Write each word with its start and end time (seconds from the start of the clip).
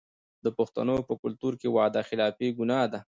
د 0.43 0.47
پښتنو 0.57 0.95
په 1.07 1.13
کلتور 1.21 1.53
کې 1.61 1.73
وعده 1.75 2.01
خلافي 2.09 2.47
ګناه 2.59 2.85
ده. 2.93 2.99